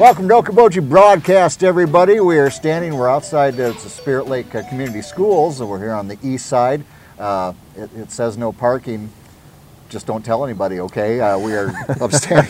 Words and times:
Welcome 0.00 0.28
to 0.28 0.34
Okoboji 0.36 0.88
Broadcast, 0.88 1.62
everybody. 1.62 2.20
We 2.20 2.38
are 2.38 2.48
standing, 2.48 2.96
we're 2.96 3.10
outside 3.10 3.58
the 3.58 3.74
Spirit 3.74 4.28
Lake 4.28 4.54
uh, 4.54 4.66
Community 4.66 5.02
Schools, 5.02 5.60
and 5.60 5.68
we're 5.68 5.78
here 5.78 5.92
on 5.92 6.08
the 6.08 6.16
east 6.22 6.46
side. 6.46 6.84
Uh, 7.18 7.52
it, 7.76 7.90
it, 7.94 8.10
says 8.10 8.38
no 8.38 8.50
parking. 8.50 9.10
Just 9.90 10.06
don't 10.06 10.24
tell 10.24 10.42
anybody, 10.42 10.80
okay? 10.80 11.20
Uh, 11.20 11.38
we 11.38 11.52
are 11.52 11.74
upstanding 12.00 12.48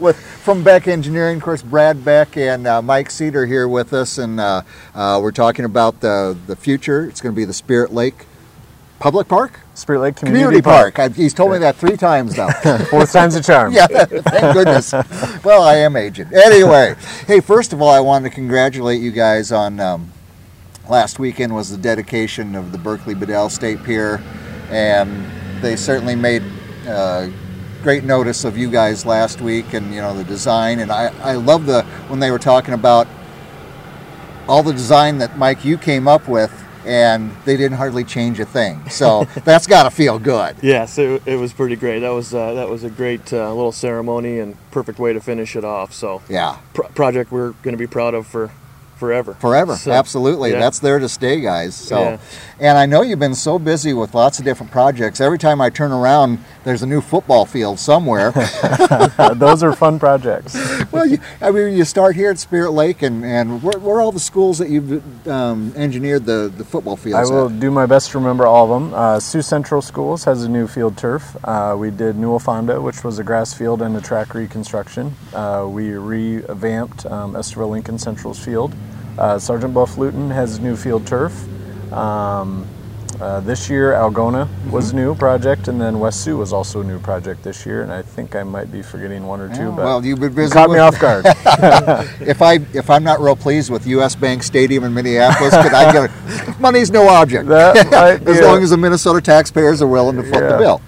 with 0.00 0.16
from 0.18 0.64
Beck 0.64 0.88
Engineering, 0.88 1.36
of 1.36 1.44
course, 1.44 1.62
Brad 1.62 2.04
Beck 2.04 2.36
and 2.36 2.66
uh, 2.66 2.82
Mike 2.82 3.12
Cedar 3.12 3.46
here 3.46 3.68
with 3.68 3.92
us, 3.92 4.18
and 4.18 4.40
uh, 4.40 4.62
uh, 4.92 5.20
we're 5.22 5.30
talking 5.30 5.64
about 5.64 6.00
the 6.00 6.36
the 6.48 6.56
future. 6.56 7.08
It's 7.08 7.20
going 7.20 7.32
to 7.32 7.36
be 7.36 7.44
the 7.44 7.54
Spirit 7.54 7.94
Lake 7.94 8.26
Public 8.98 9.28
Park. 9.28 9.60
Spirit 9.74 10.00
Lake 10.00 10.16
Community, 10.16 10.42
Community 10.44 10.62
Park. 10.62 10.94
Park. 10.94 11.12
he's 11.14 11.34
told 11.34 11.52
me 11.52 11.58
that 11.58 11.76
three 11.76 11.96
times 11.96 12.36
now. 12.36 12.48
Fourth 12.90 13.12
time's 13.12 13.34
a 13.34 13.42
charm. 13.42 13.72
yeah, 13.72 13.86
thank 13.86 14.54
goodness. 14.54 14.92
well, 15.44 15.62
I 15.62 15.76
am 15.76 15.96
aged. 15.96 16.32
Anyway, 16.32 16.94
hey, 17.26 17.40
first 17.40 17.74
of 17.74 17.82
all, 17.82 17.90
I 17.90 18.00
wanted 18.00 18.30
to 18.30 18.34
congratulate 18.34 19.02
you 19.02 19.10
guys 19.10 19.52
on 19.52 19.80
um, 19.80 20.12
last 20.88 21.18
weekend 21.18 21.54
was 21.54 21.70
the 21.70 21.76
dedication 21.76 22.54
of 22.54 22.72
the 22.72 22.78
Berkley 22.78 23.14
Bedell 23.14 23.50
State 23.50 23.82
Pier, 23.84 24.22
and 24.70 25.26
they 25.62 25.76
certainly 25.76 26.14
made 26.14 26.42
uh, 26.88 27.28
great 27.82 28.04
notice 28.04 28.44
of 28.44 28.56
you 28.56 28.70
guys 28.70 29.04
last 29.04 29.40
week 29.40 29.74
and 29.74 29.94
you 29.94 30.00
know 30.00 30.16
the 30.16 30.24
design. 30.24 30.80
And 30.80 30.90
I, 30.90 31.12
I 31.20 31.34
love 31.34 31.66
the 31.66 31.82
when 32.08 32.20
they 32.20 32.30
were 32.30 32.38
talking 32.38 32.74
about 32.74 33.06
all 34.48 34.62
the 34.62 34.72
design 34.72 35.18
that 35.18 35.36
Mike 35.36 35.64
you 35.64 35.76
came 35.76 36.08
up 36.08 36.28
with 36.28 36.65
and 36.86 37.30
they 37.44 37.56
didn't 37.56 37.76
hardly 37.76 38.04
change 38.04 38.40
a 38.40 38.46
thing. 38.46 38.88
So 38.88 39.24
that's 39.44 39.66
got 39.66 39.82
to 39.82 39.90
feel 39.90 40.18
good. 40.18 40.56
Yes, 40.62 40.98
it, 40.98 41.22
it, 41.26 41.36
was 41.36 41.52
pretty 41.52 41.76
great. 41.76 42.00
That 42.00 42.10
was 42.10 42.32
uh, 42.32 42.54
that 42.54 42.68
was 42.68 42.84
a 42.84 42.90
great 42.90 43.32
uh, 43.32 43.52
little 43.52 43.72
ceremony 43.72 44.38
and 44.38 44.56
perfect 44.70 44.98
way 44.98 45.12
to 45.12 45.20
finish 45.20 45.56
it 45.56 45.64
off. 45.64 45.92
So 45.92 46.22
yeah, 46.28 46.58
pro- 46.72 46.88
project 46.88 47.30
we're 47.32 47.52
going 47.62 47.74
to 47.74 47.78
be 47.78 47.86
proud 47.86 48.14
of 48.14 48.26
for 48.26 48.50
forever. 48.96 49.34
Forever, 49.34 49.76
so, 49.76 49.92
absolutely. 49.92 50.50
Yeah. 50.50 50.60
That's 50.60 50.78
there 50.78 50.98
to 50.98 51.08
stay, 51.08 51.40
guys. 51.40 51.74
So, 51.74 52.00
yeah. 52.00 52.18
and 52.58 52.78
I 52.78 52.86
know 52.86 53.02
you've 53.02 53.18
been 53.18 53.34
so 53.34 53.58
busy 53.58 53.92
with 53.92 54.14
lots 54.14 54.38
of 54.38 54.44
different 54.44 54.72
projects. 54.72 55.20
Every 55.20 55.38
time 55.38 55.60
I 55.60 55.70
turn 55.70 55.92
around, 55.92 56.38
there's 56.64 56.82
a 56.82 56.86
new 56.86 57.00
football 57.00 57.46
field 57.46 57.78
somewhere. 57.78 58.32
Those 59.34 59.62
are 59.62 59.74
fun 59.74 59.98
projects. 59.98 60.54
well, 60.90 61.06
you, 61.06 61.18
I 61.40 61.50
mean, 61.50 61.76
you 61.76 61.84
start 61.84 62.16
here 62.16 62.30
at 62.30 62.38
Spirit 62.38 62.72
Lake, 62.72 63.02
and 63.02 63.24
and 63.24 63.62
where, 63.62 63.78
where 63.78 63.96
are 63.96 64.00
all 64.00 64.12
the 64.12 64.20
schools 64.20 64.58
that 64.58 64.70
you've 64.70 65.28
um, 65.28 65.72
engineered 65.76 66.24
the 66.24 66.52
the 66.54 66.64
football 66.64 66.96
fields? 66.96 67.30
I 67.30 67.32
will 67.32 67.48
at? 67.48 67.60
do 67.60 67.70
my 67.70 67.86
best 67.86 68.10
to 68.10 68.18
remember 68.18 68.46
all 68.46 68.72
of 68.72 68.82
them. 68.82 68.94
Uh, 68.94 69.20
Sioux 69.20 69.42
Central 69.42 69.82
Schools 69.82 70.24
has 70.24 70.44
a 70.44 70.48
new 70.48 70.66
field 70.66 70.96
turf. 70.96 71.36
Uh, 71.44 71.76
we 71.78 71.90
did 71.90 72.16
Newell 72.16 72.38
Fonda, 72.38 72.80
which 72.80 73.04
was 73.04 73.18
a 73.18 73.24
grass 73.24 73.54
field 73.54 73.82
and 73.82 73.96
a 73.96 74.00
track 74.00 74.34
reconstruction. 74.34 75.14
Uh, 75.32 75.66
we 75.68 75.90
revamped 75.90 77.06
um, 77.06 77.34
Estherville 77.34 77.70
Lincoln 77.70 77.98
Central's 77.98 78.42
field. 78.42 78.74
Uh, 79.18 79.38
Sergeant 79.38 79.72
Bluff 79.72 79.96
Luton 79.96 80.30
has 80.30 80.60
new 80.60 80.76
field 80.76 81.06
turf. 81.06 81.32
Um, 81.92 82.66
uh, 83.20 83.40
this 83.40 83.68
year, 83.70 83.92
Algona 83.92 84.48
was 84.70 84.88
mm-hmm. 84.88 84.96
new 84.96 85.14
project, 85.14 85.68
and 85.68 85.80
then 85.80 85.98
West 85.98 86.22
Sioux 86.22 86.36
was 86.36 86.52
also 86.52 86.80
a 86.80 86.84
new 86.84 86.98
project 86.98 87.42
this 87.42 87.64
year. 87.64 87.82
And 87.82 87.92
I 87.92 88.02
think 88.02 88.34
I 88.34 88.42
might 88.42 88.70
be 88.70 88.82
forgetting 88.82 89.26
one 89.26 89.40
or 89.40 89.48
two. 89.54 89.68
Oh, 89.68 89.72
but 89.72 89.84
well, 89.84 90.04
you've 90.04 90.20
been 90.20 90.34
busy. 90.34 90.48
You 90.48 90.52
caught 90.52 90.70
me 90.70 90.78
off 90.78 90.98
guard. 91.00 91.24
if 92.20 92.42
I 92.42 92.54
if 92.74 92.90
I'm 92.90 93.04
not 93.04 93.20
real 93.20 93.36
pleased 93.36 93.70
with 93.70 93.86
U.S. 93.86 94.14
Bank 94.14 94.42
Stadium 94.42 94.84
in 94.84 94.94
Minneapolis, 94.94 95.54
could 95.54 95.72
I 95.72 95.92
get 95.92 96.10
a, 96.10 96.56
money's 96.60 96.90
no 96.90 97.08
object 97.08 97.48
as 97.50 98.40
long 98.40 98.62
as 98.62 98.70
the 98.70 98.76
Minnesota 98.76 99.20
taxpayers 99.20 99.82
are 99.82 99.86
willing 99.86 100.16
to 100.16 100.22
foot 100.22 100.42
yeah. 100.42 100.52
the 100.52 100.58
bill. 100.58 100.82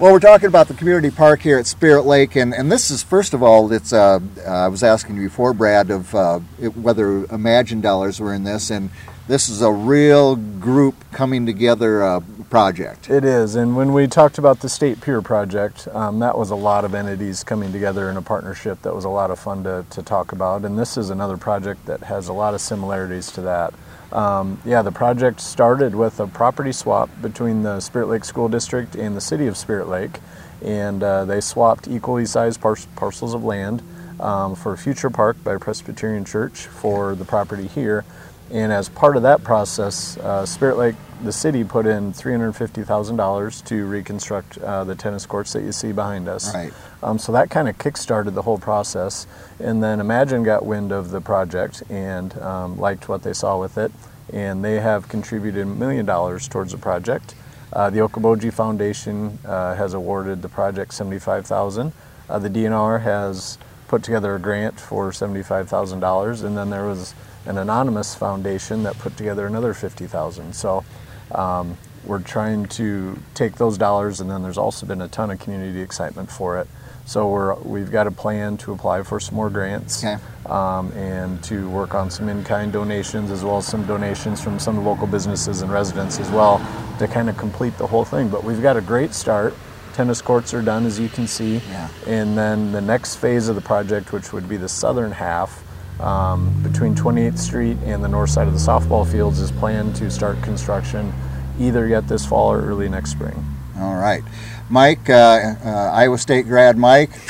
well, 0.00 0.12
we're 0.12 0.20
talking 0.20 0.48
about 0.48 0.68
the 0.68 0.74
community 0.74 1.10
park 1.10 1.40
here 1.40 1.58
at 1.58 1.66
Spirit 1.66 2.02
Lake, 2.02 2.36
and, 2.36 2.54
and 2.54 2.70
this 2.70 2.90
is 2.90 3.02
first 3.02 3.34
of 3.34 3.42
all, 3.42 3.72
it's 3.72 3.92
uh, 3.92 4.20
uh, 4.46 4.50
I 4.50 4.68
was 4.68 4.82
asking 4.82 5.16
you 5.16 5.28
before, 5.28 5.52
Brad, 5.52 5.90
of 5.90 6.14
uh, 6.14 6.40
it, 6.60 6.76
whether 6.76 7.24
Imagine 7.26 7.80
dollars 7.80 8.20
were 8.20 8.34
in 8.34 8.44
this, 8.44 8.70
and 8.70 8.90
this 9.28 9.50
is 9.50 9.60
a 9.60 9.70
real 9.70 10.36
group 10.36 10.94
coming 11.12 11.44
together 11.44 12.02
uh, 12.02 12.20
project. 12.48 13.10
It 13.10 13.26
is, 13.26 13.56
and 13.56 13.76
when 13.76 13.92
we 13.92 14.06
talked 14.06 14.38
about 14.38 14.60
the 14.60 14.70
State 14.70 15.02
Pier 15.02 15.20
project, 15.20 15.86
um, 15.88 16.20
that 16.20 16.38
was 16.38 16.50
a 16.50 16.56
lot 16.56 16.86
of 16.86 16.94
entities 16.94 17.44
coming 17.44 17.70
together 17.70 18.08
in 18.08 18.16
a 18.16 18.22
partnership 18.22 18.80
that 18.82 18.94
was 18.94 19.04
a 19.04 19.10
lot 19.10 19.30
of 19.30 19.38
fun 19.38 19.64
to, 19.64 19.84
to 19.90 20.02
talk 20.02 20.32
about. 20.32 20.64
And 20.64 20.78
this 20.78 20.96
is 20.96 21.10
another 21.10 21.36
project 21.36 21.84
that 21.84 22.00
has 22.04 22.28
a 22.28 22.32
lot 22.32 22.54
of 22.54 22.62
similarities 22.62 23.30
to 23.32 23.42
that. 23.42 23.74
Um, 24.12 24.58
yeah, 24.64 24.80
the 24.80 24.92
project 24.92 25.42
started 25.42 25.94
with 25.94 26.18
a 26.20 26.26
property 26.26 26.72
swap 26.72 27.10
between 27.20 27.62
the 27.62 27.80
Spirit 27.80 28.08
Lake 28.08 28.24
School 28.24 28.48
District 28.48 28.94
and 28.94 29.14
the 29.14 29.20
City 29.20 29.46
of 29.46 29.58
Spirit 29.58 29.88
Lake, 29.88 30.20
and 30.64 31.02
uh, 31.02 31.26
they 31.26 31.42
swapped 31.42 31.86
equally 31.86 32.24
sized 32.24 32.62
par- 32.62 32.78
parcels 32.96 33.34
of 33.34 33.44
land 33.44 33.82
um, 34.20 34.54
for 34.54 34.74
future 34.78 35.10
park 35.10 35.36
by 35.44 35.58
Presbyterian 35.58 36.24
Church 36.24 36.60
for 36.66 37.14
the 37.14 37.26
property 37.26 37.66
here. 37.66 38.06
And 38.50 38.72
as 38.72 38.88
part 38.88 39.16
of 39.16 39.22
that 39.22 39.44
process, 39.44 40.16
uh, 40.18 40.46
Spirit 40.46 40.78
Lake, 40.78 40.94
the 41.22 41.32
city, 41.32 41.64
put 41.64 41.84
in 41.84 42.12
$350,000 42.12 43.64
to 43.66 43.86
reconstruct 43.86 44.58
uh, 44.58 44.84
the 44.84 44.94
tennis 44.94 45.26
courts 45.26 45.52
that 45.52 45.62
you 45.62 45.72
see 45.72 45.92
behind 45.92 46.28
us. 46.28 46.54
Right. 46.54 46.72
Um, 47.02 47.18
so 47.18 47.32
that 47.32 47.50
kind 47.50 47.68
of 47.68 47.78
kick-started 47.78 48.34
the 48.34 48.42
whole 48.42 48.58
process. 48.58 49.26
And 49.58 49.82
then 49.82 50.00
Imagine 50.00 50.44
got 50.44 50.64
wind 50.64 50.92
of 50.92 51.10
the 51.10 51.20
project 51.20 51.82
and 51.90 52.36
um, 52.38 52.78
liked 52.78 53.08
what 53.08 53.22
they 53.22 53.32
saw 53.32 53.60
with 53.60 53.76
it. 53.76 53.92
And 54.32 54.64
they 54.64 54.80
have 54.80 55.08
contributed 55.08 55.62
a 55.62 55.66
million 55.66 56.06
dollars 56.06 56.48
towards 56.48 56.72
the 56.72 56.78
project. 56.78 57.34
Uh, 57.72 57.90
the 57.90 57.98
Okoboji 57.98 58.52
Foundation 58.52 59.38
uh, 59.44 59.74
has 59.74 59.94
awarded 59.94 60.40
the 60.40 60.48
project 60.48 60.94
75000 60.94 61.92
uh, 62.28 62.38
The 62.38 62.48
DNR 62.48 63.02
has 63.02 63.58
put 63.88 64.02
together 64.02 64.34
a 64.34 64.38
grant 64.38 64.78
for 64.78 65.10
$75,000. 65.10 66.44
And 66.44 66.56
then 66.56 66.70
there 66.70 66.86
was 66.86 67.14
an 67.46 67.58
anonymous 67.58 68.14
foundation 68.14 68.82
that 68.84 68.98
put 68.98 69.16
together 69.16 69.46
another 69.46 69.74
50,000. 69.74 70.54
So 70.54 70.84
um, 71.32 71.76
we're 72.04 72.22
trying 72.22 72.66
to 72.66 73.18
take 73.34 73.56
those 73.56 73.76
dollars, 73.76 74.20
and 74.20 74.30
then 74.30 74.42
there's 74.42 74.58
also 74.58 74.86
been 74.86 75.02
a 75.02 75.08
ton 75.08 75.30
of 75.30 75.38
community 75.38 75.80
excitement 75.80 76.30
for 76.30 76.58
it. 76.58 76.68
So 77.04 77.28
we're 77.28 77.54
we've 77.60 77.90
got 77.90 78.06
a 78.06 78.10
plan 78.10 78.58
to 78.58 78.72
apply 78.72 79.02
for 79.02 79.18
some 79.18 79.34
more 79.34 79.48
grants 79.48 80.04
okay. 80.04 80.22
um, 80.44 80.92
and 80.92 81.42
to 81.44 81.68
work 81.70 81.94
on 81.94 82.10
some 82.10 82.28
in-kind 82.28 82.70
donations 82.70 83.30
as 83.30 83.42
well 83.42 83.58
as 83.58 83.66
some 83.66 83.86
donations 83.86 84.42
from 84.42 84.58
some 84.58 84.84
local 84.84 85.06
businesses 85.06 85.62
and 85.62 85.72
residents 85.72 86.20
as 86.20 86.30
well 86.30 86.58
to 86.98 87.08
kind 87.08 87.30
of 87.30 87.38
complete 87.38 87.76
the 87.78 87.86
whole 87.86 88.04
thing. 88.04 88.28
But 88.28 88.44
we've 88.44 88.60
got 88.60 88.76
a 88.76 88.82
great 88.82 89.14
start. 89.14 89.54
Tennis 89.98 90.22
courts 90.22 90.54
are 90.54 90.62
done, 90.62 90.86
as 90.86 91.00
you 91.00 91.08
can 91.08 91.26
see, 91.26 91.56
yeah. 91.56 91.88
and 92.06 92.38
then 92.38 92.70
the 92.70 92.80
next 92.80 93.16
phase 93.16 93.48
of 93.48 93.56
the 93.56 93.60
project, 93.60 94.12
which 94.12 94.32
would 94.32 94.48
be 94.48 94.56
the 94.56 94.68
southern 94.68 95.10
half, 95.10 95.60
um, 96.00 96.54
between 96.62 96.94
28th 96.94 97.36
Street 97.36 97.76
and 97.84 98.04
the 98.04 98.06
north 98.06 98.30
side 98.30 98.46
of 98.46 98.52
the 98.52 98.60
softball 98.60 99.04
fields 99.04 99.40
is 99.40 99.50
planned 99.50 99.96
to 99.96 100.08
start 100.08 100.40
construction 100.40 101.12
either 101.58 101.88
yet 101.88 102.06
this 102.06 102.24
fall 102.24 102.52
or 102.52 102.60
early 102.60 102.88
next 102.88 103.10
spring. 103.10 103.44
All 103.80 103.96
right. 103.96 104.22
Mike, 104.70 105.10
uh, 105.10 105.56
uh, 105.64 105.90
Iowa 105.92 106.16
State 106.16 106.46
grad 106.46 106.78
Mike, 106.78 107.10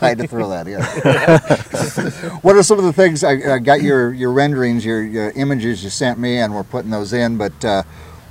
I 0.00 0.08
had 0.08 0.18
to 0.20 0.26
throw 0.26 0.48
that 0.48 0.68
in. 0.68 0.80
what 2.40 2.56
are 2.56 2.62
some 2.62 2.78
of 2.78 2.86
the 2.86 2.94
things 2.94 3.22
I, 3.22 3.56
I, 3.56 3.58
got 3.58 3.82
your, 3.82 4.10
your 4.14 4.32
renderings, 4.32 4.86
your, 4.86 5.04
your, 5.04 5.32
images 5.32 5.84
you 5.84 5.90
sent 5.90 6.18
me, 6.18 6.38
and 6.38 6.54
we're 6.54 6.64
putting 6.64 6.90
those 6.90 7.12
in, 7.12 7.36
but 7.36 7.62
uh, 7.62 7.82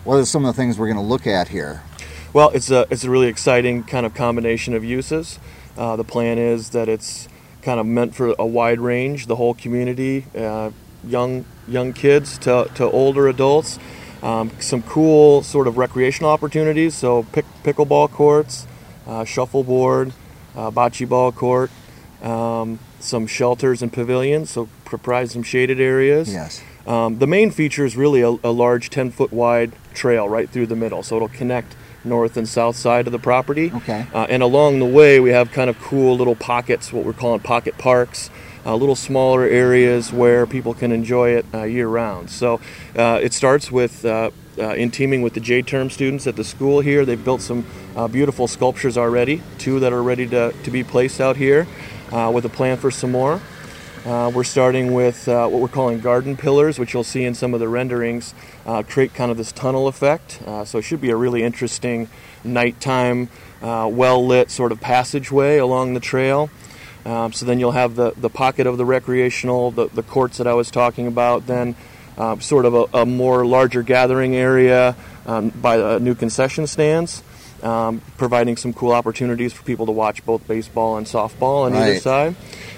what 0.05 0.15
are 0.15 0.25
some 0.25 0.43
of 0.43 0.55
the 0.55 0.59
things 0.59 0.79
we're 0.79 0.87
going 0.87 0.97
to 0.97 1.03
look 1.03 1.27
at 1.27 1.49
here? 1.49 1.83
Well, 2.31 2.49
it's 2.49 2.69
a, 2.69 2.85
it's 2.91 3.03
a 3.03 3.09
really 3.09 3.27
exciting 3.27 3.83
kind 3.83 4.05
of 4.05 4.13
combination 4.13 4.75
of 4.75 4.83
uses. 4.83 5.39
Uh, 5.75 5.95
the 5.95 6.03
plan 6.03 6.37
is 6.37 6.69
that 6.71 6.87
it's 6.87 7.27
kind 7.63 7.79
of 7.79 7.87
meant 7.87 8.13
for 8.13 8.35
a 8.37 8.45
wide 8.45 8.79
range, 8.79 9.25
the 9.25 9.35
whole 9.35 9.55
community, 9.55 10.25
uh, 10.37 10.71
young 11.03 11.45
young 11.67 11.93
kids 11.93 12.37
to, 12.39 12.69
to 12.75 12.89
older 12.91 13.27
adults. 13.27 13.79
Um, 14.21 14.51
some 14.59 14.83
cool 14.83 15.43
sort 15.43 15.67
of 15.67 15.77
recreational 15.77 16.29
opportunities, 16.29 16.93
so 16.93 17.23
pick, 17.31 17.45
pickleball 17.63 18.11
courts, 18.11 18.67
uh, 19.07 19.23
shuffleboard, 19.23 20.11
uh, 20.55 20.71
bocce 20.71 21.07
ball 21.07 21.31
court, 21.31 21.71
um, 22.21 22.79
some 22.99 23.27
shelters 23.27 23.81
and 23.81 23.93
pavilions, 23.93 24.49
so 24.49 24.67
provide 24.83 25.31
some 25.31 25.41
shaded 25.41 25.79
areas. 25.79 26.33
Yes. 26.33 26.61
Um, 26.85 27.19
the 27.19 27.27
main 27.27 27.49
feature 27.49 27.85
is 27.85 27.95
really 27.95 28.21
a, 28.21 28.35
a 28.43 28.51
large 28.51 28.89
10 28.89 29.11
foot 29.11 29.31
wide 29.31 29.71
trail 29.99 30.29
right 30.29 30.49
through 30.49 30.67
the 30.67 30.75
middle, 30.75 31.03
so 31.03 31.17
it'll 31.17 31.27
connect 31.27 31.75
north 32.03 32.37
and 32.37 32.47
south 32.47 32.75
side 32.75 33.05
of 33.07 33.11
the 33.11 33.19
property. 33.19 33.71
Okay. 33.73 34.07
Uh, 34.13 34.25
and 34.29 34.41
along 34.41 34.79
the 34.79 34.85
way, 34.85 35.19
we 35.19 35.31
have 35.31 35.51
kind 35.51 35.69
of 35.69 35.77
cool 35.79 36.15
little 36.15 36.35
pockets, 36.35 36.93
what 36.93 37.03
we're 37.03 37.13
calling 37.13 37.41
pocket 37.41 37.77
parks, 37.77 38.29
uh, 38.65 38.75
little 38.75 38.95
smaller 38.95 39.43
areas 39.43 40.13
where 40.13 40.45
people 40.45 40.73
can 40.73 40.91
enjoy 40.91 41.31
it 41.31 41.45
uh, 41.53 41.63
year 41.63 41.87
round. 41.87 42.29
So 42.29 42.59
uh, 42.95 43.19
it 43.21 43.33
starts 43.33 43.71
with. 43.71 44.05
Uh, 44.05 44.31
uh, 44.57 44.73
in 44.75 44.91
teaming 44.91 45.21
with 45.21 45.33
the 45.33 45.39
J 45.39 45.61
term 45.61 45.89
students 45.89 46.27
at 46.27 46.35
the 46.35 46.43
school 46.43 46.81
here, 46.81 47.05
they've 47.05 47.23
built 47.23 47.41
some 47.41 47.63
beautiful 48.11 48.45
sculptures 48.45 48.97
already, 48.97 49.41
two 49.57 49.79
that 49.79 49.93
are 49.93 50.03
ready 50.03 50.27
to, 50.27 50.51
to 50.51 50.71
be 50.71 50.83
placed 50.83 51.21
out 51.21 51.37
here, 51.37 51.65
with 52.11 52.43
a 52.43 52.49
plan 52.49 52.75
for 52.75 52.91
some 52.91 53.11
more. 53.11 53.39
Uh, 54.05 54.31
we're 54.33 54.45
starting 54.45 54.93
with 54.93 55.27
uh, 55.27 55.45
what 55.49 55.61
we're 55.61 55.67
calling 55.67 55.99
garden 55.99 56.37
pillars, 56.37 56.79
which 56.79 56.93
you'll 56.93 57.03
see 57.03 57.25
in 57.25 57.33
some 57.33 57.53
of 57.53 57.59
the 57.59 57.67
renderings, 57.67 58.33
uh, 58.65 58.81
create 58.81 59.13
kind 59.13 59.29
of 59.29 59.35
this 59.35 59.51
tunnel 59.51 59.89
effect. 59.89 60.41
Uh, 60.45 60.63
so 60.63 60.77
it 60.77 60.83
should 60.83 61.01
be 61.01 61.09
a 61.09 61.15
really 61.17 61.43
interesting 61.43 62.07
nighttime, 62.45 63.27
uh, 63.61 63.89
well 63.91 64.25
lit 64.25 64.49
sort 64.49 64.71
of 64.71 64.79
passageway 64.79 65.57
along 65.57 65.95
the 65.95 65.99
trail. 65.99 66.49
Um, 67.05 67.33
so 67.33 67.45
then 67.45 67.59
you'll 67.59 67.73
have 67.73 67.95
the, 67.95 68.11
the 68.15 68.29
pocket 68.29 68.67
of 68.67 68.77
the 68.77 68.85
recreational, 68.85 69.71
the, 69.71 69.87
the 69.87 70.03
courts 70.03 70.37
that 70.37 70.47
I 70.47 70.53
was 70.53 70.71
talking 70.71 71.05
about, 71.05 71.45
then 71.45 71.75
uh, 72.17 72.39
sort 72.39 72.65
of 72.65 72.73
a, 72.73 72.99
a, 72.99 73.05
more 73.05 73.45
larger 73.45 73.83
gathering 73.83 74.35
area 74.35 74.95
um, 75.25 75.49
by 75.49 75.77
the 75.77 75.99
new 75.99 76.15
concession 76.15 76.67
stands, 76.67 77.21
um, 77.63 78.01
providing 78.17 78.57
some 78.57 78.73
cool 78.73 78.91
opportunities 78.91 79.53
for 79.53 79.63
people 79.63 79.85
to 79.87 79.91
watch 79.91 80.25
both 80.25 80.47
baseball 80.47 80.97
and 80.97 81.05
softball 81.05 81.65
on 81.65 81.73
Right. 81.73 81.89
either 81.91 81.99
side. 81.99 82.35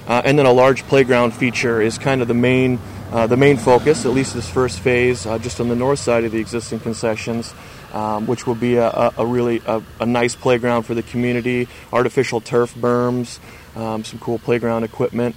Uh, 0.07 0.21
and 0.25 0.37
then 0.37 0.45
a 0.45 0.51
large 0.51 0.83
playground 0.87 1.31
feature 1.31 1.81
is 1.81 1.97
kind 1.97 2.21
of 2.21 2.27
the 2.27 2.33
main 2.33 2.79
uh, 3.11 3.27
the 3.27 3.35
main 3.35 3.57
focus, 3.57 4.05
at 4.05 4.11
least 4.13 4.33
this 4.33 4.49
first 4.49 4.79
phase, 4.79 5.25
uh, 5.25 5.37
just 5.37 5.59
on 5.59 5.67
the 5.67 5.75
north 5.75 5.99
side 5.99 6.23
of 6.23 6.31
the 6.31 6.39
existing 6.39 6.79
concessions, 6.79 7.53
um, 7.91 8.25
which 8.25 8.47
will 8.47 8.55
be 8.55 8.77
a, 8.77 9.11
a, 9.17 9.25
really 9.25 9.61
a, 9.67 9.81
a 9.99 10.05
nice 10.05 10.33
playground 10.33 10.83
for 10.83 10.93
the 10.93 11.03
community, 11.03 11.67
artificial 11.91 12.39
turf 12.39 12.73
berms, 12.73 13.39
um, 13.75 14.05
some 14.05 14.17
cool 14.19 14.39
playground 14.39 14.85
equipment. 14.85 15.35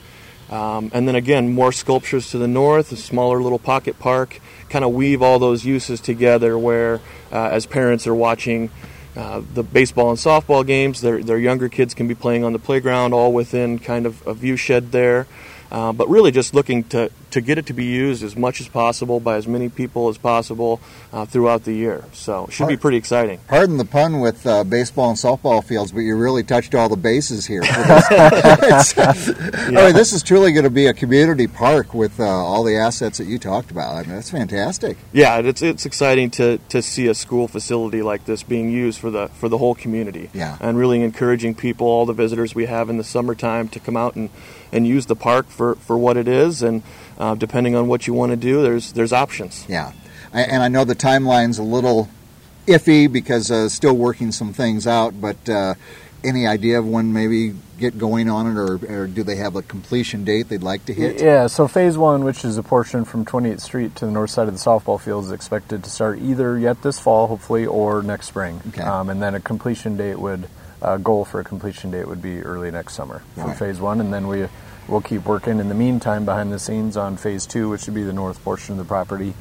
Um, 0.50 0.92
and 0.94 1.08
then 1.08 1.16
again, 1.16 1.52
more 1.52 1.72
sculptures 1.72 2.30
to 2.30 2.38
the 2.38 2.46
north, 2.46 2.92
a 2.92 2.96
smaller 2.96 3.42
little 3.42 3.58
pocket 3.58 3.98
park, 3.98 4.40
kind 4.68 4.84
of 4.84 4.92
weave 4.92 5.20
all 5.20 5.40
those 5.40 5.64
uses 5.64 6.00
together 6.00 6.56
where, 6.56 7.00
uh, 7.32 7.48
as 7.50 7.66
parents 7.66 8.06
are 8.06 8.14
watching 8.14 8.70
uh, 9.16 9.42
the 9.54 9.62
baseball 9.62 10.10
and 10.10 10.18
softball 10.18 10.66
games, 10.66 11.00
their, 11.00 11.22
their 11.22 11.38
younger 11.38 11.68
kids 11.68 11.94
can 11.94 12.08
be 12.08 12.14
playing 12.14 12.44
on 12.44 12.52
the 12.52 12.58
playground 12.58 13.12
all 13.12 13.32
within 13.32 13.78
kind 13.78 14.06
of 14.06 14.26
a 14.26 14.34
view 14.34 14.56
shed 14.56 14.92
there. 14.92 15.26
Uh, 15.70 15.92
but 15.92 16.08
really 16.08 16.30
just 16.30 16.54
looking 16.54 16.84
to, 16.84 17.10
to 17.34 17.40
get 17.40 17.58
it 17.58 17.66
to 17.66 17.72
be 17.72 17.84
used 17.84 18.22
as 18.24 18.34
much 18.36 18.60
as 18.60 18.68
possible 18.68 19.20
by 19.20 19.36
as 19.36 19.46
many 19.46 19.68
people 19.68 20.08
as 20.08 20.16
possible 20.18 20.80
uh, 21.12 21.24
throughout 21.26 21.64
the 21.64 21.72
year. 21.72 22.04
So 22.12 22.46
it 22.46 22.52
should 22.52 22.68
be 22.68 22.76
pretty 22.76 22.96
exciting. 22.96 23.38
Pardon 23.48 23.76
the 23.76 23.84
pun 23.84 24.20
with 24.20 24.46
uh, 24.46 24.64
baseball 24.64 25.10
and 25.10 25.18
softball 25.18 25.62
fields, 25.62 25.92
but 25.92 26.00
you 26.00 26.16
really 26.16 26.42
touched 26.42 26.74
all 26.74 26.88
the 26.88 26.96
bases 26.96 27.46
here. 27.46 27.62
for 27.62 27.82
this. 27.82 28.96
It's- 28.98 29.28
I 29.68 29.70
mean, 29.70 29.94
this 29.94 30.12
is 30.12 30.22
truly 30.22 30.52
going 30.52 30.64
to 30.64 30.70
be 30.70 30.86
a 30.86 30.94
community 30.94 31.46
park 31.46 31.92
with 31.94 32.18
uh, 32.20 32.24
all 32.24 32.62
the 32.64 32.76
assets 32.76 33.18
that 33.18 33.26
you 33.26 33.38
talked 33.38 33.70
about. 33.70 33.96
I 33.96 34.02
mean, 34.02 34.14
that's 34.14 34.30
fantastic. 34.30 34.96
Yeah, 35.12 35.38
it's 35.38 35.62
it's 35.62 35.84
exciting 35.86 36.30
to, 36.32 36.58
to 36.68 36.82
see 36.82 37.06
a 37.08 37.14
school 37.14 37.48
facility 37.48 38.02
like 38.02 38.24
this 38.26 38.42
being 38.42 38.70
used 38.70 38.98
for 39.00 39.10
the 39.10 39.28
for 39.28 39.48
the 39.48 39.58
whole 39.58 39.74
community. 39.74 40.30
Yeah. 40.32 40.56
and 40.60 40.78
really 40.78 41.02
encouraging 41.02 41.54
people, 41.54 41.86
all 41.86 42.06
the 42.06 42.12
visitors 42.12 42.54
we 42.54 42.66
have 42.66 42.88
in 42.90 42.96
the 42.96 43.04
summertime, 43.04 43.68
to 43.68 43.80
come 43.80 43.96
out 43.96 44.14
and, 44.16 44.30
and 44.72 44.86
use 44.86 45.06
the 45.06 45.16
park 45.16 45.48
for, 45.48 45.74
for 45.76 45.96
what 45.98 46.16
it 46.16 46.28
is. 46.28 46.62
And 46.62 46.82
uh, 47.24 47.34
depending 47.34 47.74
on 47.74 47.88
what 47.88 48.06
you 48.06 48.12
want 48.12 48.30
to 48.32 48.36
do, 48.36 48.62
there's 48.62 48.92
there's 48.92 49.12
options. 49.12 49.64
Yeah, 49.68 49.92
I, 50.32 50.42
and 50.42 50.62
I 50.62 50.68
know 50.68 50.84
the 50.84 50.94
timeline's 50.94 51.58
a 51.58 51.62
little 51.62 52.08
iffy 52.66 53.10
because 53.10 53.50
uh, 53.50 53.68
still 53.68 53.96
working 53.96 54.30
some 54.30 54.52
things 54.52 54.86
out. 54.86 55.18
But 55.18 55.48
uh, 55.48 55.74
any 56.22 56.46
idea 56.46 56.78
of 56.78 56.86
when 56.86 57.12
maybe 57.12 57.54
get 57.78 57.98
going 57.98 58.28
on 58.28 58.46
it, 58.46 58.58
or, 58.58 59.02
or 59.02 59.06
do 59.06 59.22
they 59.22 59.36
have 59.36 59.56
a 59.56 59.62
completion 59.62 60.24
date 60.24 60.48
they'd 60.48 60.62
like 60.62 60.84
to 60.86 60.94
hit? 60.94 61.20
Yeah, 61.20 61.46
so 61.46 61.66
phase 61.66 61.96
one, 61.98 62.24
which 62.24 62.44
is 62.44 62.56
a 62.58 62.62
portion 62.62 63.04
from 63.04 63.24
28th 63.24 63.60
Street 63.60 63.96
to 63.96 64.06
the 64.06 64.12
north 64.12 64.30
side 64.30 64.46
of 64.48 64.54
the 64.54 64.60
softball 64.60 65.00
field, 65.00 65.24
is 65.24 65.32
expected 65.32 65.82
to 65.84 65.90
start 65.90 66.18
either 66.20 66.58
yet 66.58 66.82
this 66.82 67.00
fall, 67.00 67.26
hopefully, 67.26 67.66
or 67.66 68.02
next 68.02 68.28
spring. 68.28 68.60
Okay. 68.68 68.82
Um, 68.82 69.08
and 69.10 69.20
then 69.22 69.34
a 69.34 69.40
completion 69.40 69.96
date 69.96 70.18
would, 70.18 70.48
uh, 70.82 70.98
goal 70.98 71.24
for 71.24 71.40
a 71.40 71.44
completion 71.44 71.90
date 71.90 72.06
would 72.06 72.22
be 72.22 72.42
early 72.42 72.70
next 72.70 72.94
summer 72.94 73.22
for 73.34 73.46
Right. 73.46 73.56
phase 73.56 73.80
one. 73.80 74.00
And 74.00 74.12
then 74.12 74.28
we 74.28 74.46
will 74.88 75.00
keep 75.00 75.24
working 75.24 75.58
in 75.58 75.68
the 75.68 75.74
meantime 75.74 76.24
behind 76.24 76.52
the 76.52 76.58
scenes 76.58 76.96
on 76.96 77.16
phase 77.16 77.46
two, 77.46 77.68
which 77.68 77.86
would 77.86 77.94
be 77.94 78.02
the 78.02 78.12
north 78.12 78.42
portion 78.44 78.72
of 78.72 78.78
the 78.78 78.84
property, 78.84 79.34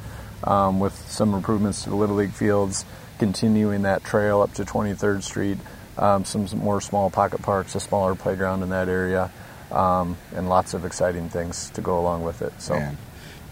um, 0.44 0.80
with 0.80 0.94
some 1.10 1.34
improvements 1.34 1.84
to 1.84 1.90
the 1.90 1.96
Little 1.96 2.16
League 2.16 2.32
fields, 2.32 2.84
continuing 3.18 3.82
that 3.82 4.04
trail 4.04 4.40
up 4.42 4.52
to 4.54 4.64
23rd 4.64 5.22
Street, 5.22 5.58
um, 5.98 6.24
some, 6.24 6.48
some 6.48 6.58
more 6.58 6.80
small 6.80 7.10
pocket 7.10 7.42
parks, 7.42 7.74
a 7.74 7.80
smaller 7.80 8.14
playground 8.14 8.62
in 8.62 8.70
that 8.70 8.88
area, 8.88 9.30
um, 9.70 10.16
and 10.34 10.48
lots 10.48 10.74
of 10.74 10.84
exciting 10.84 11.28
things 11.28 11.70
to 11.70 11.80
go 11.80 11.98
along 11.98 12.22
with 12.22 12.42
it. 12.42 12.52
So 12.60 12.74
Man, 12.74 12.96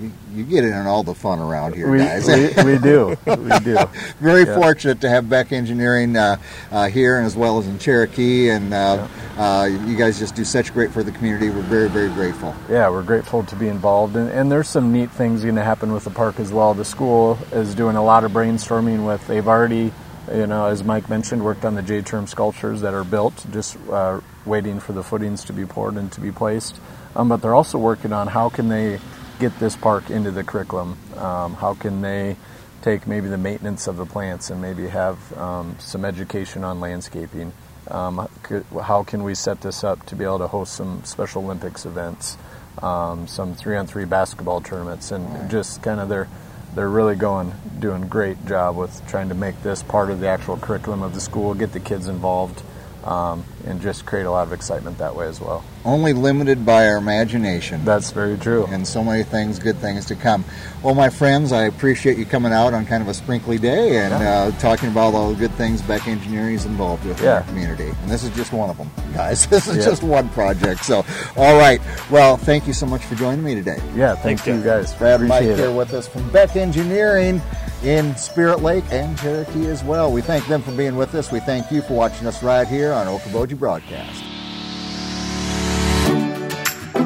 you, 0.00 0.10
you 0.34 0.44
get 0.44 0.64
in 0.64 0.72
on 0.72 0.86
all 0.86 1.02
the 1.02 1.14
fun 1.14 1.38
around 1.38 1.74
here, 1.74 1.90
we, 1.90 1.98
guys. 1.98 2.26
we, 2.26 2.48
we 2.64 2.78
do, 2.78 3.16
we 3.26 3.58
do. 3.60 3.76
Very 4.20 4.44
Yeah. 4.44 4.54
fortunate 4.56 5.00
to 5.02 5.08
have 5.08 5.28
Beck 5.28 5.52
Engineering 5.52 6.16
uh, 6.16 6.36
uh, 6.70 6.88
here, 6.88 7.16
and 7.18 7.26
as 7.26 7.36
well 7.36 7.58
as 7.58 7.66
in 7.66 7.78
Cherokee, 7.78 8.48
and 8.50 8.72
uh, 8.74 9.06
uh, 9.36 9.68
you 9.86 9.96
guys 9.96 10.18
just 10.18 10.34
do 10.34 10.44
such 10.44 10.72
great 10.72 10.90
for 10.90 11.02
the 11.02 11.12
community. 11.12 11.50
We're 11.50 11.62
very, 11.62 11.88
very 11.88 12.08
grateful. 12.10 12.54
Yeah, 12.70 12.88
we're 12.90 13.02
grateful 13.02 13.44
to 13.44 13.56
be 13.56 13.68
involved, 13.68 14.16
and, 14.16 14.28
and 14.30 14.50
there's 14.50 14.68
some 14.68 14.92
neat 14.92 15.10
things 15.10 15.42
going 15.42 15.56
to 15.56 15.64
happen 15.64 15.92
with 15.92 16.04
the 16.04 16.10
park 16.10 16.40
as 16.40 16.52
well. 16.52 16.74
The 16.74 16.84
school 16.84 17.38
is 17.52 17.74
doing 17.74 17.96
a 17.96 18.02
lot 18.04 18.24
of 18.24 18.32
brainstorming 18.32 19.06
with. 19.06 19.26
They've 19.26 19.46
already, 19.46 19.92
you 20.34 20.46
know, 20.46 20.66
as 20.66 20.82
Mike 20.82 21.08
mentioned, 21.08 21.44
worked 21.44 21.64
on 21.64 21.74
the 21.74 21.82
J 21.82 22.02
term 22.02 22.26
sculptures 22.26 22.80
that 22.80 22.94
are 22.94 23.04
built, 23.04 23.46
just 23.52 23.76
uh, 23.90 24.20
waiting 24.46 24.80
for 24.80 24.92
the 24.92 25.02
footings 25.02 25.44
to 25.44 25.52
be 25.52 25.64
poured 25.66 25.94
and 25.94 26.10
to 26.12 26.20
be 26.20 26.32
placed. 26.32 26.80
Um, 27.14 27.28
but 27.28 27.42
they're 27.42 27.54
also 27.54 27.78
working 27.78 28.12
on 28.12 28.26
how 28.26 28.48
can 28.48 28.68
they 28.68 28.98
get 29.42 29.58
this 29.58 29.74
park 29.74 30.08
into 30.08 30.30
the 30.30 30.44
curriculum. 30.44 30.96
Um, 31.16 31.54
how 31.54 31.74
can 31.74 32.00
they 32.00 32.36
take 32.82 33.06
maybe 33.06 33.28
the 33.28 33.38
maintenance 33.38 33.86
of 33.86 33.96
the 33.96 34.04
plants 34.04 34.50
and 34.50 34.60
maybe 34.60 34.88
have 34.88 35.16
um, 35.38 35.76
some 35.78 36.04
education 36.04 36.64
on 36.64 36.80
landscaping. 36.80 37.52
Um, 37.90 38.28
could, 38.42 38.64
how 38.82 39.02
can 39.02 39.22
we 39.22 39.34
set 39.34 39.60
this 39.60 39.82
up 39.84 40.04
to 40.06 40.16
be 40.16 40.24
able 40.24 40.38
to 40.38 40.48
host 40.48 40.74
some 40.74 41.04
Special 41.04 41.42
Olympics 41.42 41.86
events, 41.86 42.36
um, 42.82 43.26
some 43.26 43.54
three-on-three 43.54 44.04
basketball 44.04 44.60
tournaments, 44.60 45.10
and 45.10 45.50
just 45.50 45.82
kind 45.82 46.00
of 46.00 46.08
they're 46.08 46.28
they're 46.74 46.88
really 46.88 47.16
going 47.16 47.52
doing 47.80 48.04
a 48.04 48.06
great 48.06 48.46
job 48.46 48.76
with 48.76 49.06
trying 49.06 49.28
to 49.28 49.34
make 49.34 49.62
this 49.62 49.82
part 49.82 50.10
of 50.10 50.20
the 50.20 50.28
actual 50.28 50.56
curriculum 50.56 51.02
of 51.02 51.14
the 51.14 51.20
school, 51.20 51.54
get 51.54 51.72
the 51.72 51.80
kids 51.80 52.08
involved, 52.08 52.62
um, 53.04 53.44
and 53.66 53.82
just 53.82 54.06
create 54.06 54.24
a 54.24 54.30
lot 54.30 54.46
of 54.46 54.52
excitement 54.52 54.98
that 54.98 55.14
way 55.14 55.26
as 55.26 55.40
well. 55.40 55.62
Only 55.84 56.12
limited 56.12 56.64
by 56.64 56.86
our 56.88 56.96
imagination. 56.96 57.84
That's 57.84 58.12
very 58.12 58.38
true. 58.38 58.66
and 58.70 58.86
so 58.86 59.02
many 59.02 59.24
things, 59.24 59.58
good 59.58 59.76
things 59.78 60.06
to 60.06 60.14
come. 60.14 60.44
Well, 60.82 60.94
my 60.94 61.10
friends, 61.10 61.50
I 61.50 61.64
appreciate 61.64 62.18
you 62.18 62.24
coming 62.24 62.52
out 62.52 62.72
on 62.72 62.86
kind 62.86 63.02
of 63.02 63.08
a 63.08 63.14
sprinkly 63.14 63.58
day 63.58 63.98
and 63.98 64.14
uh, 64.14 64.52
talking 64.58 64.88
about 64.90 65.14
all 65.14 65.30
the 65.30 65.36
good 65.36 65.50
things 65.52 65.82
Beck 65.82 66.06
Engineering 66.06 66.54
is 66.54 66.66
involved 66.66 67.04
with 67.04 67.20
in 67.20 67.26
our 67.28 67.42
community. 67.42 67.88
And 68.02 68.10
this 68.10 68.22
is 68.22 68.30
just 68.36 68.52
one 68.52 68.70
of 68.70 68.78
them, 68.78 68.90
guys. 69.12 69.46
This 69.50 69.66
is 69.66 69.78
Yeah. 69.78 69.84
just 69.84 70.02
one 70.04 70.28
project. 70.30 70.84
So, 70.84 71.04
all 71.36 71.58
right. 71.58 71.80
Well, 72.10 72.36
thank 72.36 72.66
you 72.68 72.72
so 72.72 72.86
much 72.86 73.04
for 73.04 73.16
joining 73.16 73.42
me 73.44 73.54
today. 73.56 73.78
Yeah, 73.96 74.14
thank 74.14 74.40
Thanks, 74.40 74.46
you 74.46 74.62
guys. 74.62 74.94
Brad 74.94 75.18
and 75.20 75.28
Mike 75.28 75.42
Appreciate 75.42 75.64
here 75.68 75.76
with 75.76 75.92
us 75.94 76.06
from 76.06 76.28
Beck 76.30 76.54
Engineering 76.54 77.42
in 77.82 78.14
Spirit 78.16 78.62
Lake 78.62 78.84
and 78.92 79.18
Cherokee 79.18 79.66
as 79.66 79.82
well. 79.82 80.12
We 80.12 80.20
thank 80.22 80.46
them 80.46 80.62
for 80.62 80.70
being 80.72 80.94
with 80.94 81.14
us. 81.16 81.32
We 81.32 81.40
thank 81.40 81.72
you 81.72 81.82
for 81.82 81.94
watching 81.94 82.28
us 82.28 82.40
right 82.42 82.68
here 82.68 82.92
on 82.92 83.06
Okoboji 83.08 83.58
Broadcast. 83.58 84.22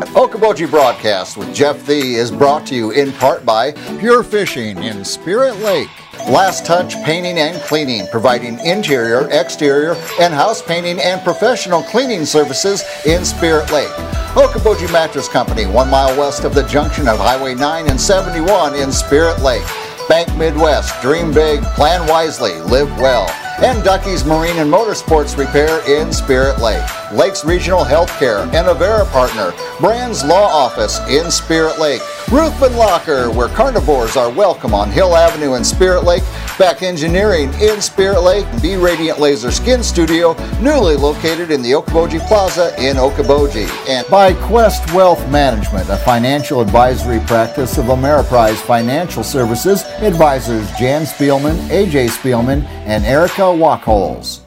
Okoboji 0.00 0.69
Broadcast 0.71 1.37
with 1.37 1.55
Jeff 1.55 1.87
Thee 1.87 2.17
is 2.17 2.31
brought 2.31 2.67
to 2.67 2.75
you 2.75 2.91
in 2.91 3.12
part 3.12 3.47
by 3.47 3.73
Pure 3.99 4.25
Fishing 4.25 4.83
in 4.83 5.05
Spirit 5.05 5.57
Lake. 5.61 5.88
Last 6.29 6.67
Touch 6.67 6.95
Painting 7.05 7.38
and 7.38 7.61
Cleaning, 7.62 8.07
providing 8.09 8.59
interior, 8.61 9.29
exterior, 9.31 9.95
and 10.21 10.35
house 10.35 10.61
painting 10.61 11.00
and 11.00 11.23
professional 11.23 11.83
cleaning 11.83 12.26
services 12.26 12.85
in 13.07 13.25
Spirit 13.25 13.71
Lake. 13.73 13.93
Okoboji 14.35 14.93
Mattress 14.93 15.29
Company, 15.29 15.65
one 15.67 15.88
mile 15.88 16.19
west 16.19 16.45
of 16.45 16.55
the 16.55 16.65
junction 16.65 17.09
of 17.09 17.19
Highway 17.19 17.55
9 17.55 17.88
and 17.88 18.00
71 18.00 18.75
in 18.75 18.93
Spirit 18.93 19.41
Lake. 19.41 19.67
Bank 20.09 20.29
Midwest, 20.37 21.00
dream 21.00 21.33
big, 21.33 21.62
plan 21.75 22.07
wisely, 22.07 22.55
live 22.62 22.91
well. 22.99 23.26
And 23.65 23.83
Ducky's 23.83 24.23
Marine 24.23 24.59
and 24.59 24.71
Motorsports 24.71 25.39
Repair 25.39 25.81
in 25.89 26.13
Spirit 26.13 26.61
Lake. 26.61 26.85
Lakes 27.11 27.43
Regional 27.43 27.85
Healthcare 27.85 28.43
and 28.43 28.69
Avera 28.69 29.11
Partner. 29.11 29.55
Brands 29.81 30.23
Law 30.23 30.47
Office 30.47 30.99
in 31.09 31.31
Spirit 31.31 31.79
Lake. 31.79 32.03
Ruthven 32.31 32.77
Locker, 32.77 33.31
where 33.31 33.49
carnivores 33.49 34.15
are 34.15 34.31
welcome 34.31 34.75
on 34.75 34.91
Hill 34.91 35.17
Avenue 35.17 35.55
in 35.55 35.65
Spirit 35.65 36.05
Lake. 36.05 36.23
Beck 36.59 36.83
Engineering 36.83 37.53
in 37.61 37.81
Spirit 37.83 38.23
Lake. 38.23 38.47
B 38.63 38.77
Radiant 38.77 39.21
Laser 39.21 39.51
Skin 39.51 39.83
Studio, 39.83 40.35
newly 40.61 40.97
located 40.97 41.51
in 41.51 41.61
the 41.61 41.73
Okoboji 41.73 42.27
Plaza 42.27 42.75
in 42.79 42.97
Okoboji. 42.97 43.69
And 43.89 44.07
by 44.09 44.33
Quest 44.33 44.93
Wealth 44.95 45.21
Management, 45.31 45.91
a 45.91 45.99
financial 45.99 46.61
advisory 46.61 47.21
practice 47.21 47.77
of 47.77 47.87
Ameriprise 47.87 48.57
Financial 48.57 49.23
Services, 49.23 49.83
advisors 50.01 50.71
Jan 50.79 51.03
Spielman, 51.03 51.57
AJ 51.69 52.09
Spielman, 52.09 52.65
and 52.87 53.05
Erica 53.05 53.43
Wachholz. 53.43 54.46